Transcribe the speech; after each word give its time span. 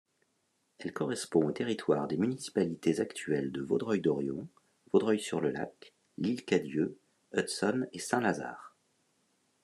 Elle 0.79 0.93
correspond 0.93 1.45
aux 1.47 1.51
territoires 1.51 2.07
des 2.07 2.17
municipalités 2.17 3.01
actuelles 3.01 3.51
de 3.51 3.61
Vaudreuil-Dorion, 3.61 4.47
Vaudreuil-sur-le-Lac, 4.91 5.93
L'Île-Cadieux, 6.17 6.97
Hudson 7.33 7.85
et 7.93 7.99
Saint-Lazare. 7.99 8.75